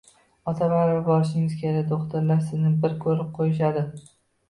[0.51, 3.89] Ota, baribir borishingiz kerak, do`xtirlar sizni bir ko`rib qo`yishadi